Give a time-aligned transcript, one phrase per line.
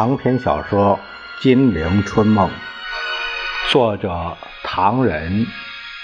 [0.00, 0.98] 长篇小说
[1.42, 2.48] 《金陵春梦》，
[3.70, 4.34] 作者
[4.64, 5.46] 唐人，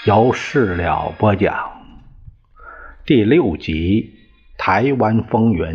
[0.05, 1.81] 由事了播讲。
[3.07, 4.13] 第六集
[4.63, 5.65] 《台湾风云》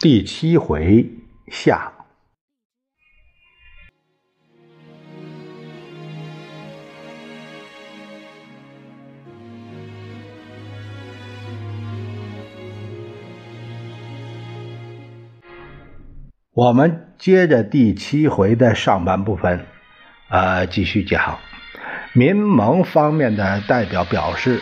[0.00, 1.06] 第七回
[1.48, 1.92] 下。
[16.60, 19.60] 我们接着第七回的上半部分，
[20.28, 21.38] 呃，继续讲。
[22.12, 24.60] 民盟方面的代表表示：“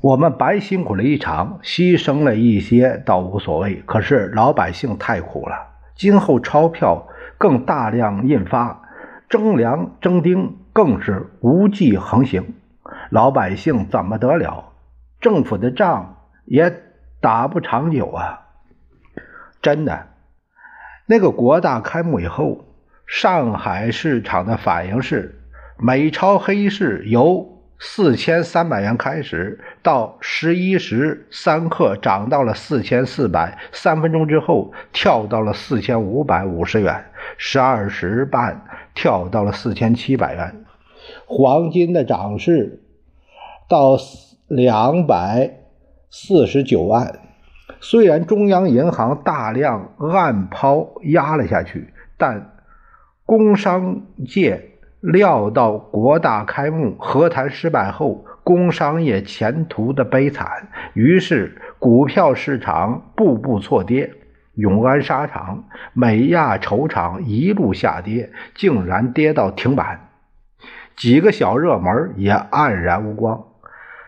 [0.00, 3.82] 我们白辛苦了一场，牺牲了一些倒无所谓。
[3.86, 5.56] 可是老百姓太苦了，
[5.96, 7.08] 今后钞票
[7.38, 8.82] 更大量印发，
[9.28, 12.54] 征粮征丁更是无计横行，
[13.10, 14.72] 老百姓怎么得了？
[15.20, 16.72] 政府的仗也
[17.20, 18.42] 打不长久啊！”
[19.66, 20.06] 真的，
[21.06, 22.66] 那个国大开幕以后，
[23.04, 25.40] 上海市场的反应是，
[25.76, 37.04] 美钞黑市由四千三百元开始，到十一时三刻涨到了四千四百，三分钟之后跳到了四千五百五十元，
[37.36, 38.64] 十二时半
[38.94, 40.64] 跳到了四千七百元，
[41.26, 42.84] 黄金的涨势
[43.68, 43.98] 到
[44.46, 45.56] 两百
[46.08, 47.25] 四十九万。
[47.80, 52.52] 虽然中央银行大量暗抛压了下去，但
[53.24, 64.12] 工商界料到国大开幕和谈失败后，工商业前途的悲惨，于是股票市场步步错跌，
[64.54, 70.08] 永安纱厂、美亚绸厂一路下跌，竟然跌到停板，
[70.96, 73.44] 几个小热门也黯然无光。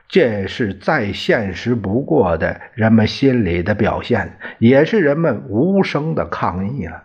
[0.09, 7.03] 这是再现实不过的人们心里的表现，也是人们无声的抗议了。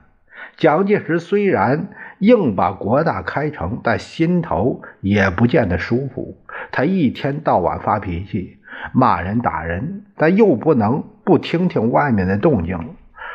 [0.55, 6.37] 蒋介石虽然硬把国大开成，但心头也不见得舒服。
[6.71, 8.57] 他一天到晚发脾气，
[8.93, 12.77] 骂人打人，但又不能不听听外面的动静，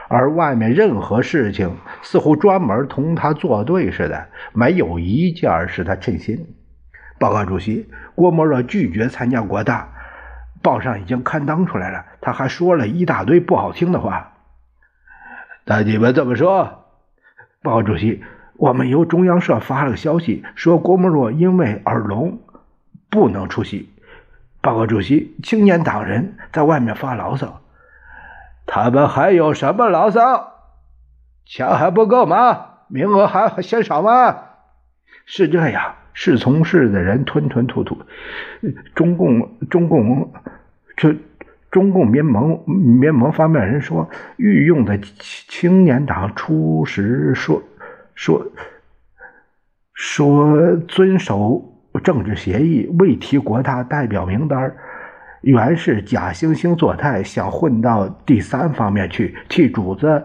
[0.08, 6.46] 而外面任何事情似乎专门同他作对似的，没有一件使他称心。
[7.18, 9.88] 报告主席，郭沫若拒绝参加国大，
[10.62, 12.04] 报上已经刊登出来了。
[12.20, 14.32] 他还说了一大堆不好听的话。
[15.64, 16.84] 那你们这么说？
[17.62, 18.22] 报告主席，
[18.56, 22.40] 我们由中央社发了个消息，说郭沫若因为耳聋
[23.10, 23.92] 不能出席。
[24.60, 27.60] 报告主席，青年党人在外面发牢骚。
[28.66, 30.52] 他们还有什么牢骚？
[31.44, 32.66] 钱还不够吗？
[32.88, 34.36] 名额还嫌少吗？
[35.30, 35.94] 是这样。
[36.14, 37.96] 侍从室的人吞吞吐吐，
[38.92, 40.32] 中共中共
[40.96, 41.14] 这
[41.70, 47.62] 中共民盟民盟方面人说，御用的青年党初时说
[48.16, 48.44] 说
[49.94, 51.62] 说遵守
[52.02, 54.74] 政治协议，未提国大代表名单，
[55.42, 60.24] 原是假惺惺作态，想混到第三方面去，替主子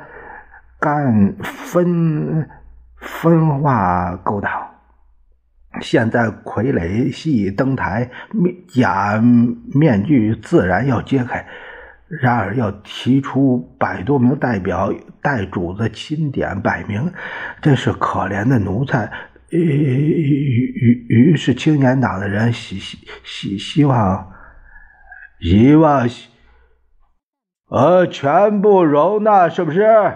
[0.80, 2.50] 干分
[2.97, 4.72] 分化勾当。
[5.81, 9.19] 现在傀儡戏登台，面假
[9.73, 11.45] 面具自然要揭开。
[12.22, 17.11] 然而要提出百多名代表代主子钦点摆明，
[17.59, 19.11] 这是可怜的奴才。
[19.50, 24.31] 于于于是青年党的人希希希希望，
[25.40, 26.07] 希望，
[27.69, 29.81] 呃，全部容纳，是不是？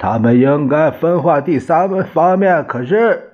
[0.00, 3.25] 他们应该分化第三方面，可是。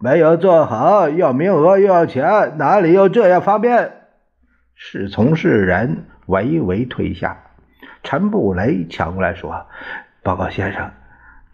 [0.00, 3.90] 没有做好，要名额又要钱，哪里有这样方便？
[4.76, 7.36] 侍从侍人微微退下。
[8.04, 9.66] 陈布雷抢过来说
[10.22, 10.92] ：“报告先生，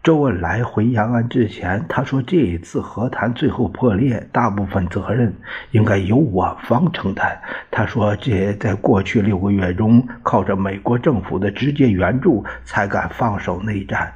[0.03, 5.33] 周恩来回延安之前，他说这一次和谈最后破裂，大部分责任
[5.71, 7.41] 应该由我方承担。
[7.71, 14.13] 他说这在过去六个月中，靠着美国政府的直接援助，才敢放手内战。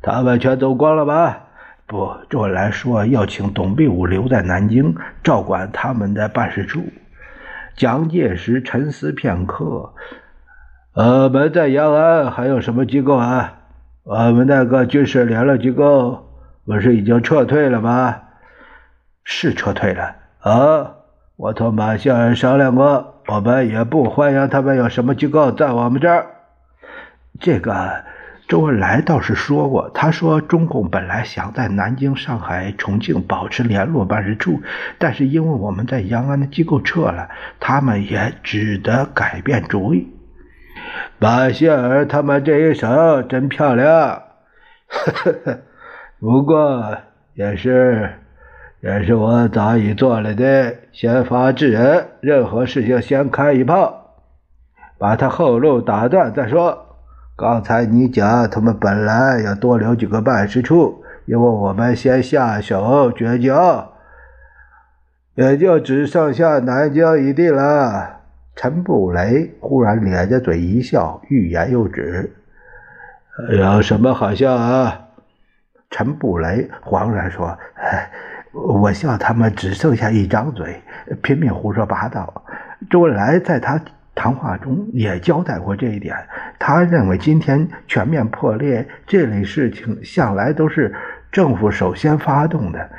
[0.00, 1.40] 他们全走光了吧？”
[1.86, 6.82] 不，周恩来说要请董必武留在南京照管他们的办事处。
[7.76, 9.92] 蒋介石沉思片刻
[10.96, 13.58] ：“我们在延安还有什么机构啊？
[14.02, 16.26] 我们那个军事联络机构
[16.64, 18.16] 不是已经撤退了吗？
[19.22, 20.16] 是撤退了。
[20.40, 20.94] 啊，
[21.36, 26.26] 我同马先生商量过，我们也不欢迎他们有什么机构在我们这儿。
[27.38, 28.04] 这个。”
[28.46, 34.60] 周恩来倒是说过，他说中共本来想在南京、上海、重庆保持联络办事处，
[34.98, 40.12] 但是因为我们在延安的机构撤了，他们也只得改变主意。
[41.18, 44.22] 马歇尔他们这一手真漂亮，
[44.88, 45.58] 呵呵呵
[46.20, 46.98] 不过
[47.32, 48.10] 也是
[48.82, 54.16] 也是我早已做了的，先发制人，任何事情先开一炮，
[54.98, 56.83] 把他后路打断再说。
[57.36, 63.92] 刚才你讲他们本来要多留几个办事处，因为我们先下手绝交，
[65.34, 68.20] 也就只剩下南京一地了。
[68.54, 72.32] 陈布雷忽然咧着嘴一笑，欲言又止。
[73.50, 75.08] 有什么好笑啊？
[75.90, 77.58] 陈布雷恍然说
[78.54, 80.80] ：“我笑他们只剩下一张嘴，
[81.20, 82.44] 拼命胡说八道。”
[82.88, 83.80] 周恩来在他
[84.14, 86.14] 谈话中也交代过这一点。
[86.66, 90.94] 他认为今天全面破裂这类事情向来都是
[91.30, 92.90] 政府首先发动的。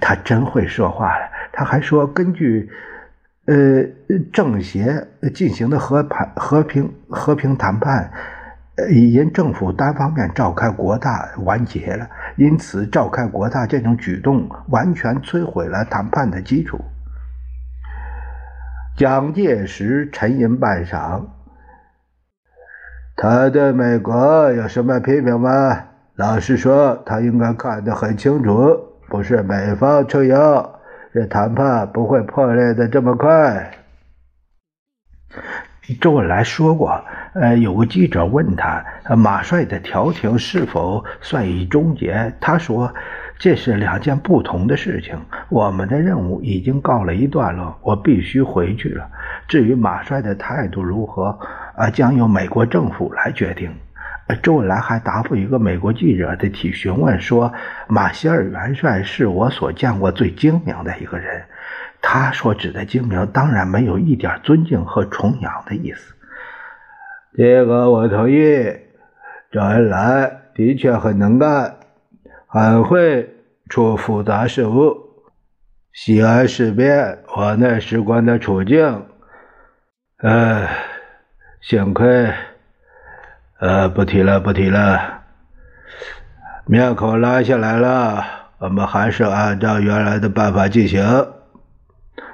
[0.00, 1.28] 他真会说话了。
[1.52, 2.70] 他还说，根据。
[3.46, 3.84] 呃，
[4.32, 8.10] 政协进行的和盘和平和平谈判，
[8.76, 16.82] 呃，因政府单方面召开国大完结了，因此召开国大这种举动完全摧毁了谈判的基础。
[18.96, 21.22] 蒋介石沉吟半晌，
[23.16, 25.84] 他对美国有什么批评吗？
[26.16, 28.76] 老实说，他应该看得很清楚，
[29.08, 30.80] 不是美方撑腰。
[31.12, 33.70] 这谈判不会破裂的这么快。
[36.00, 38.84] 周恩来说过，呃，有个记者问他，
[39.14, 42.32] 马帅的调停是否算已终结？
[42.40, 42.92] 他说，
[43.38, 45.16] 这是两件不同的事情。
[45.50, 49.08] 我们的任务已经告了一段落，我必须回去了。
[49.46, 51.38] 至于马帅的态度如何，
[51.76, 53.74] 啊，将由美国政府来决定。
[54.42, 57.52] 周恩来还答复一个美国记者的提询问说
[57.88, 61.44] ：“马歇尔元帅是我所见过最精明的一个人。”
[62.00, 66.14] 他所指的精明，当然没有一点尊敬和崇仰的意思。
[67.36, 68.76] 这个我同意。
[69.50, 71.76] 周恩来的确很能干，
[72.46, 73.28] 很会
[73.68, 74.96] 处复杂事务。
[75.92, 79.06] 西安事变，我那时关的处境，
[80.18, 80.66] 呃，
[81.66, 82.30] 幸亏。
[83.58, 85.22] 呃，不提了，不提了。
[86.66, 88.22] 面孔拉下来了，
[88.58, 91.02] 我们还是按照原来的办法进行。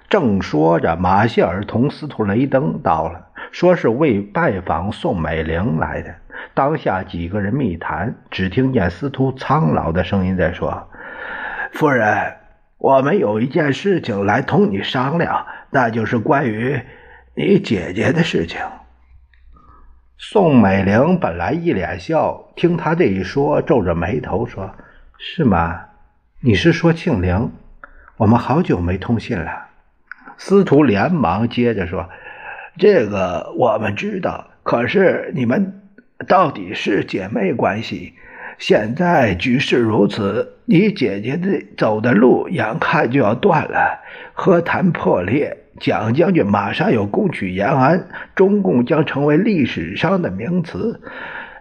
[0.09, 6.13] 正说着，马歇尔同司徒雷登到了，说是为拜访宋美龄来的。
[6.53, 10.89] 当下几个人密谈，只听见司徒苍老的声音在说
[11.71, 12.35] ：“夫人，
[12.79, 16.81] 我们有一件事情来同你商量，那就是关于
[17.37, 18.59] 你姐姐的事情。”
[20.23, 24.71] 宋美龄本来一脸笑，听他这一说，皱着眉头说
[25.17, 25.81] ：“是吗？
[26.43, 27.51] 你是说庆龄？
[28.19, 29.69] 我们好久没通信了。”
[30.37, 32.11] 司徒连忙接着说
[32.77, 35.81] ：“这个我们知道，可是你们
[36.29, 38.13] 到底是姐妹关系？
[38.59, 44.01] 现在局势如此，你姐姐的走的路眼看就要断了，
[44.35, 51.01] 和谈破裂。”蒋将军马上要攻取延安，中共将成为历史上的名词。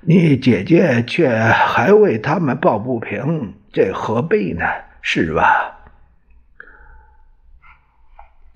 [0.01, 4.65] 你姐姐却还为他们抱不平，这何必呢？
[5.01, 5.77] 是吧？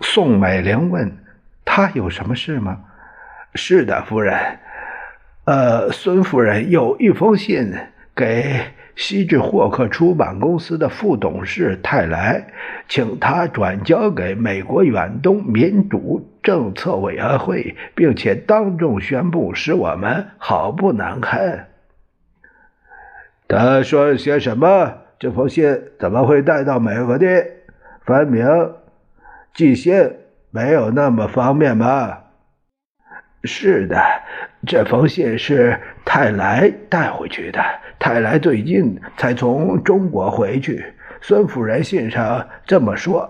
[0.02, 1.18] 宋美龄问
[1.64, 2.80] ：“他有什么事吗
[3.56, 4.60] ？”“是的，夫人。
[5.46, 7.74] 呃，孙夫人有一封信
[8.16, 8.62] 给。”
[8.96, 12.46] 西智霍克出版公司的副董事泰莱，
[12.88, 21.70] 请他转交给美国远东民主政策委员会，并且当众宣布，使我们好不难堪。
[23.48, 24.94] 他说些什么？
[25.18, 27.26] 这封信怎么会带到美国的？
[28.06, 28.46] 分明
[29.56, 30.12] 寄信
[30.52, 32.23] 没有那么方便吧？
[33.46, 34.02] 是的，
[34.66, 37.60] 这封信是泰莱带回去的。
[38.00, 40.84] 泰来最近才从中国回去，
[41.22, 43.30] 孙夫人信上这么说：“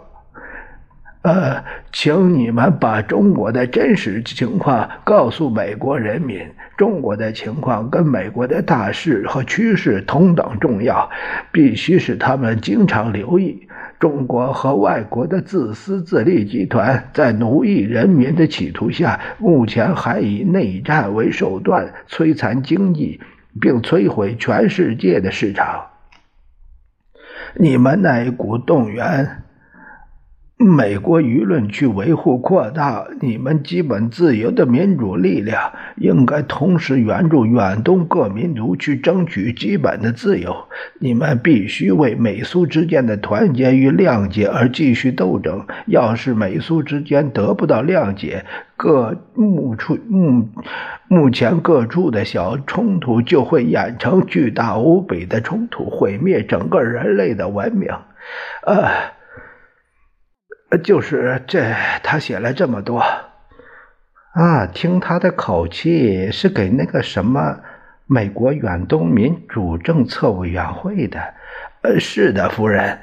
[1.24, 6.48] 呃，请你们把中国的真实情况告诉美国人民。
[6.78, 11.10] 中国的情况跟美国的大势和趋势同等重要，
[11.52, 13.68] 必须使他们经常留意。
[14.04, 23.22] 中国和外国的自私自利集团在奴役人民的企图下，目前还以内战为手段摧残经济。”
[23.62, 25.86] 并摧毁全世界的市场。
[27.54, 29.43] 你们那一股动员，
[30.56, 40.56] 美国舆论去维护扩大你们基本自由的民主力量，应该同时援助远东各民族去争取基本的自由。
[41.00, 45.66] 你们必须为美苏之间的团结与谅解而继续斗争。
[45.88, 48.46] 要是美苏之间得不到谅解，
[48.78, 50.48] 各目处目
[51.10, 57.90] 目前各处的小冲突就会演成巨大无比的冲突，毁灭整个人类的文明。
[58.66, 59.23] 呃。
[60.78, 63.00] 就是这，他写了这么多
[64.34, 64.66] 啊！
[64.74, 67.60] 听他的口气，是给那个什么
[68.08, 71.20] 美国远东民主政策委员会的。
[71.82, 72.98] 呃，是的，夫人，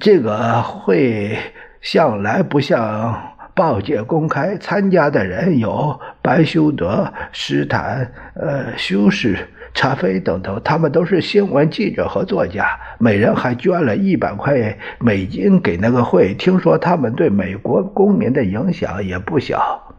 [0.00, 1.38] 这个会
[1.80, 9.36] 向来不向报界公开，参加的人有白修德、斯坦、呃，修士。
[9.74, 16.34] 查菲等头，他们都是新闻记者和作家，每人还捐了一百块美金给那个会。
[16.34, 19.94] 听说他们对美国公民的影响也不小。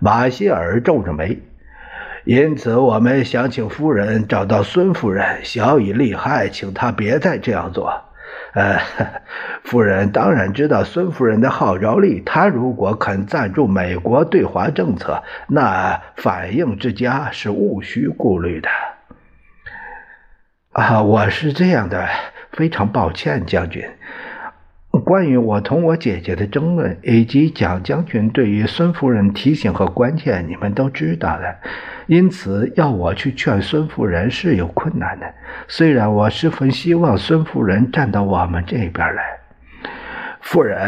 [0.00, 1.38] 马歇尔皱着眉，
[2.24, 8.07] 因此我们想请夫人找到孙夫人，小以利害，请她别再这样做。
[8.54, 8.80] 呃，
[9.64, 12.22] 夫人当然知道孙夫人的号召力。
[12.24, 18.68] 她如果肯赞助美国对华政策，那反应之佳是毋需顾虑的。
[20.72, 22.08] 啊，我是这样的，
[22.52, 23.84] 非常抱歉，将军。
[25.08, 31.56] 关于我同我姐姐的争论，以及蒋将军对于孙夫人提醒和关切，你们都知道的。
[32.08, 35.24] 因此，要我去劝孙夫人是有困难的。
[35.66, 39.22] 虽然我十分希望孙夫人站到我们这边来，
[40.42, 40.78] 夫人，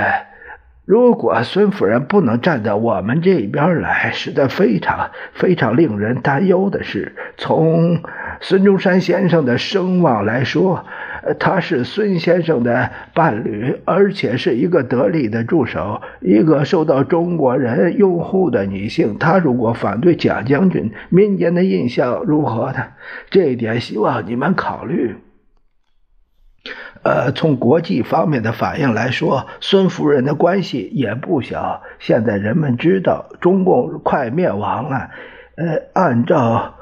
[0.85, 7.17] 如果孙夫人不能站在我们这边来，实在非常非常令人担忧的事。
[7.39, 8.03] 从
[8.43, 10.85] 孙中山先生的声望来说。
[11.39, 19.19] 他是孙先生的伴侣，而且是一个得力的助手，一个受到中国人拥护的女性。
[19.19, 22.89] 他如果反对蒋将军，民间的印象如何呢？
[23.31, 25.17] 这一点希望你们考虑。
[27.03, 31.83] 呃，从国际方面的反应来说，孙夫人的关系也不小。
[31.99, 35.11] 现在人们知道中共快灭亡了，
[35.57, 36.77] 呃，按照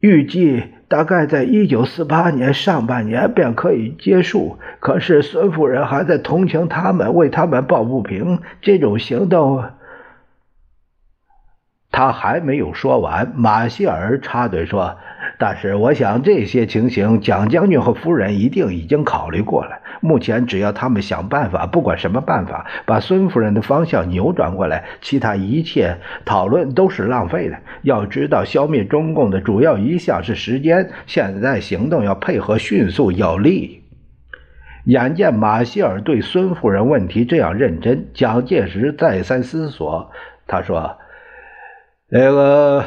[0.00, 0.64] 预计。
[0.92, 8.40] 大概在一九四八年上半年便可以结束，可是孙夫人还在同情他们，为他们抱不平。
[8.60, 9.64] 这种行动，
[11.90, 14.98] 他还没有说完，马歇尔插嘴说。
[15.38, 19.80] 但是，我想这些情形，蒋将军和夫人一定已经考虑过了。
[20.02, 27.56] 目前，只要他们想办法，不管什么办法，把孙夫人的方向扭转过来，其他一切讨论都是浪费的。
[27.82, 33.84] 要知道，消灭中共的主要一项是时间，现在行动要配合迅速有力。
[34.84, 40.10] 眼见马歇尔对孙夫人问题这样认真，蒋介石再三思索，
[40.46, 40.98] 他说
[42.10, 42.84] ：“那个。”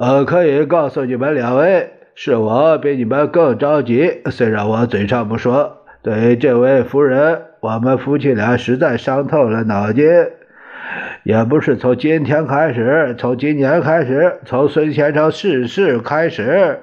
[0.00, 4.22] 呃可以告诉你们两位，是我比你们更着急。
[4.30, 10.06] 虽然我嘴上不说，对这位夫人，我们夫妻俩实在伤透了脑筋。
[11.22, 16.80] 也不是从今天开始，从今年开始，从孙先生逝世开始。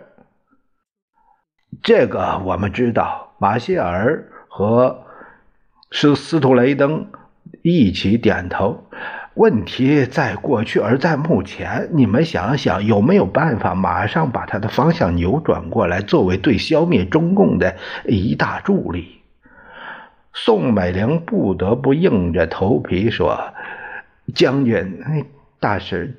[1.81, 3.23] 这个我们知道。
[3.39, 5.03] 马歇尔和
[5.91, 7.11] 斯斯图雷登
[7.61, 8.83] 一起点头。
[9.37, 17.75] 问题在过去，而在目前，你们想想有没有办法马上把它的方向扭转过来，作为对消灭中共的
[18.05, 19.21] 一大助力？
[20.33, 23.53] 宋美龄不得不硬着头皮说
[24.33, 25.03] ：“将军，
[25.59, 26.15] 大神。”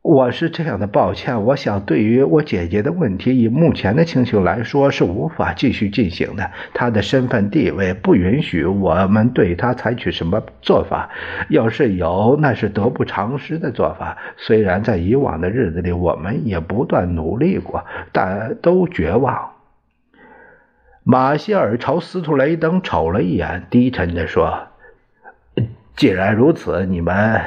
[0.00, 1.44] 我是这样的，抱歉。
[1.44, 6.50] 我想，对于我姐姐的问题，以目前的情形来说，是无法继续进行的。
[6.72, 11.10] 她的身份地位不允许我们对她采取什么做法。
[11.50, 14.16] 要是有，那是得不偿失的做法。
[14.36, 19.50] 虽然在以往的日子里，我们也不断努力过，但都绝望。
[21.02, 24.68] 马歇尔朝斯图雷登瞅了一眼，低沉地说
[25.96, 27.42] ：“既然如此，你们……”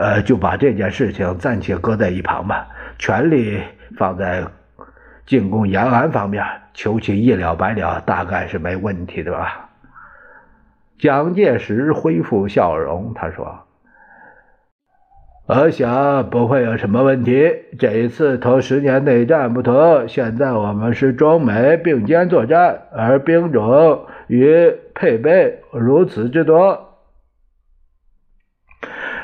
[0.00, 2.66] 呃，就把这件事情暂且搁在一旁吧，
[2.98, 3.60] 全力
[3.98, 4.42] 放在
[5.26, 6.42] 进攻延安方面，
[6.72, 9.68] 求其一了百了，大概是没问题的吧。
[10.98, 13.60] 蒋介石恢复笑容，他说
[15.46, 17.52] ：“我想不会有什么问题。
[17.78, 26.86] 这一次同十年内战不同，现在我们是中美并肩作战，而兵种与配备如此之多。”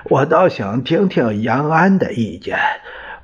[0.08, 2.56] 我倒想听听杨安的意见。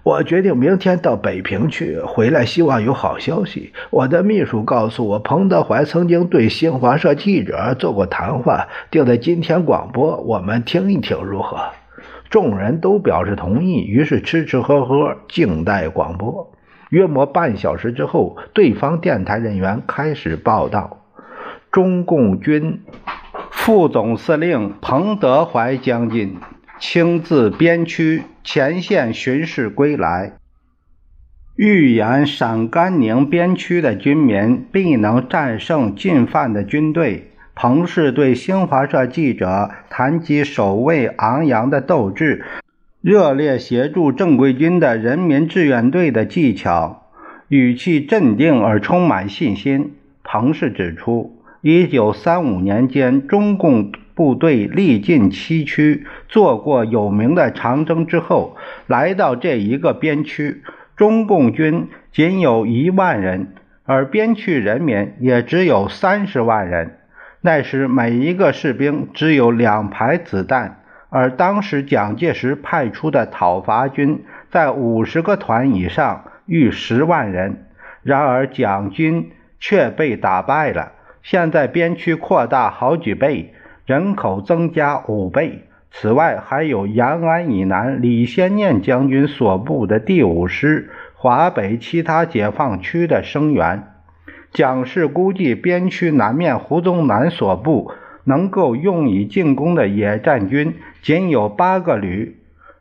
[0.03, 3.73] 我决定明天到北平去，回来希望有好消息。
[3.91, 11.57] 我的秘书告诉我，彭德怀曾经对新华社记者做过谈话，定在今天广播，我们听一听如何？
[12.31, 16.51] 众人都表示同意，于是吃吃喝喝，静待广播。
[16.89, 20.99] 约莫半小时之后，对方电台人员开始报道：
[21.71, 22.83] 中共军
[23.53, 26.37] 副总司令彭德怀将军。
[26.85, 30.33] 亲自边区前线巡视归来，
[31.55, 37.31] 预言陕甘宁边区的军民必能战胜进犯的军队。
[37.55, 42.45] 彭氏对新华社记者谈及守卫昂扬的斗志、
[43.01, 47.07] 热烈协助正规军的人民志愿队的技巧，
[47.47, 49.95] 语气镇定而充满信心。
[50.25, 53.93] 彭氏指出，一九三五年间，中共。
[54.15, 60.63] 部队历尽崎岖，做过有名的长征之后，来到这一个边区，
[60.97, 63.55] 中共军仅有一万人，
[63.85, 66.99] 而边区人民也只有三十万人。
[67.41, 77.67] 那时每一个士兵只有两排子弹，而当时蒋介石派出的讨伐军在五十个团以上，逾十万人。
[78.03, 80.93] 然而蒋军却被打败了。
[81.23, 83.55] 现在边区扩大好几倍。
[83.87, 85.65] 人口增加五倍。
[85.91, 93.89] 此外，还有延安以南李先念将军所部的第五师、华北其他解放区的声援。
[94.53, 97.93] 蒋氏估计，边区南面胡宗南所部
[98.25, 102.37] 能够用以进攻的野战军仅有八个旅，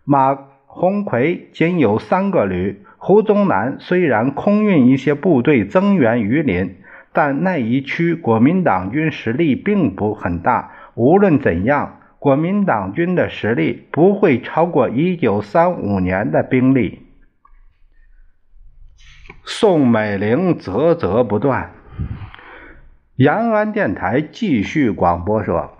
[0.06, 2.84] 马鸿逵仅有三个旅。
[2.98, 6.76] 胡宗南虽然空运一些部队增援榆林，
[7.12, 10.72] 但那一区国民党军实力并不很大。
[10.96, 17.08] 无论怎样，国民党军的实力不会超过一九三五年的兵力。
[19.46, 21.72] 宋美龄啧啧不断。
[23.16, 25.72] 延安电台继续广播说：“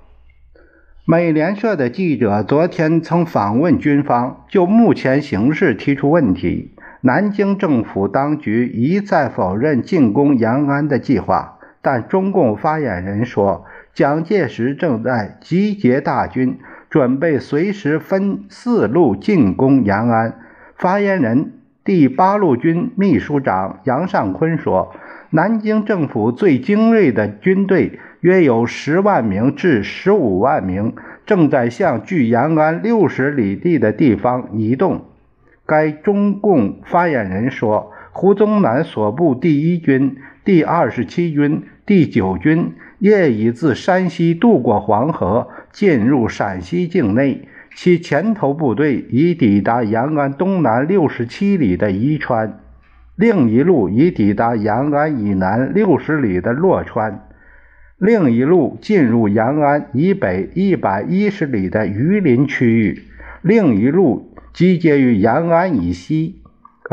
[1.06, 6.76] 美联社的记者昨天曾访问军方，就目前形势提出问题。
[7.02, 20.40] 南京政府当局一再否认进攻延安的计划，但中共发言人说。”蒋介石正在集结大军，准备随时分四路进攻延安。
[20.78, 21.52] 发言人、
[21.84, 24.96] 第八路军秘书长杨尚昆说
[25.32, 35.04] ：“南京政府最精锐的军队约有十万名至十五万名，正在向距延安六十里地的地方移动。”
[35.68, 47.48] 该中共发言人说：“胡宗南所部第一军、第二十七军、第九军。”业已自山西渡过黄河，进入陕西境内。
[47.76, 52.60] 其前头部队已抵达延安东南六十七里的宜川，
[53.16, 57.28] 另一路已抵达延安以南六十里的洛川，
[57.98, 63.04] 另一路进入延安以北一百一十里的榆林区域，
[63.42, 66.41] 另一路集结于延安以西。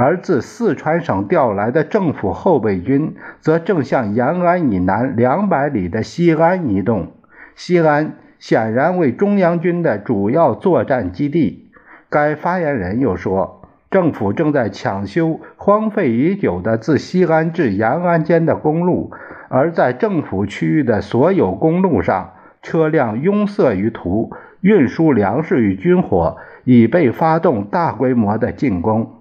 [0.00, 7.08] 而自四川省调来的政府后备军，则正向延安以南两百里的西安移动。
[7.56, 11.72] 西安显然为中央军的主要作战基地。
[12.08, 19.10] 该发言人又说，政府正在抢修荒废已久的自西安至延安间的公路，
[19.48, 24.30] 而在政府区域的所有公路上，车辆拥塞于途，
[24.60, 29.17] 运输粮食与军火，已被发动大规模的进攻。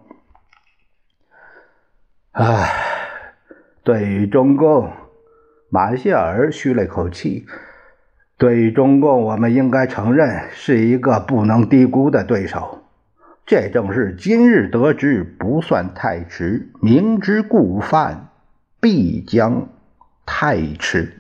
[2.40, 2.72] 唉，
[3.84, 4.92] 对于中共，
[5.70, 7.48] 马歇尔吁了一口气。
[8.38, 12.84] 对于中共，我们应该承认是一个不能低估的对手。
[13.48, 18.28] 这正是今日得知不算太迟，明知故犯
[18.80, 19.70] 必将
[20.24, 21.20] 太迟。